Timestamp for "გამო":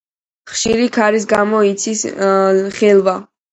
1.35-1.61